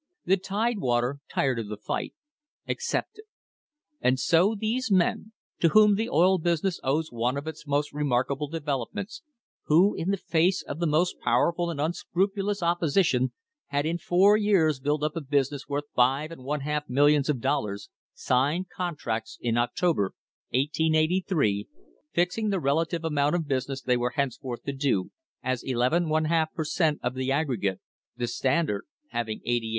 [0.25, 2.15] The Tidewater, tired of the fight,
[2.67, 3.25] accepted.
[3.99, 8.29] And so these men to whom the oil business owes one of its most remark
[8.31, 9.21] able developments,
[9.65, 13.31] who, in face of the most powerful and unscrupulous opposition,
[13.67, 17.39] had in four years built up a business worth five and one half millions of
[17.39, 20.13] dollars signed contracts in October,
[20.49, 21.67] 1883,
[22.11, 25.11] fixing the relative amount of business they were henceforth to do
[25.43, 27.79] as n l /2 per cent, of the aggregate,
[28.17, 29.65] the Standard having 88^ per cent.